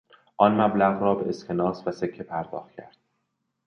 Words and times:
آن 0.37 0.61
مبلغ 0.61 0.99
را 1.01 1.15
به 1.15 1.29
اسکناس 1.29 1.87
و 1.87 1.91
سکه 1.91 2.23
پرداخت 2.23 2.71
کرد. 2.71 2.97